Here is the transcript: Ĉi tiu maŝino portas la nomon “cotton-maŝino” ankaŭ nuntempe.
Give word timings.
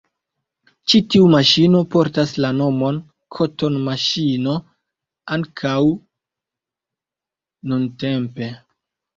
Ĉi 0.93 0.99
tiu 1.15 1.25
maŝino 1.33 1.81
portas 1.95 2.31
la 2.45 2.51
nomon 2.61 2.97
“cotton-maŝino” 3.37 4.57
ankaŭ 5.37 5.77
nuntempe. 7.73 8.51